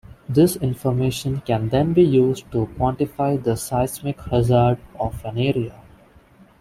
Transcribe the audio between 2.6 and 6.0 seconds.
quantify the seismic hazard of an area.